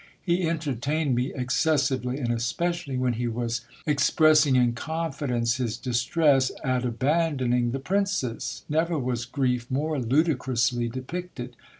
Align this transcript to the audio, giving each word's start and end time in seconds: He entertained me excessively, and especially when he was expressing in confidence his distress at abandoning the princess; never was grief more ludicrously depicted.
He 0.23 0.49
entertained 0.49 1.13
me 1.13 1.31
excessively, 1.31 2.17
and 2.17 2.33
especially 2.33 2.97
when 2.97 3.13
he 3.13 3.27
was 3.27 3.61
expressing 3.85 4.55
in 4.55 4.73
confidence 4.73 5.57
his 5.57 5.77
distress 5.77 6.51
at 6.63 6.83
abandoning 6.83 7.69
the 7.69 7.77
princess; 7.77 8.65
never 8.67 8.97
was 8.97 9.25
grief 9.25 9.69
more 9.69 9.99
ludicrously 9.99 10.89
depicted. 10.89 11.55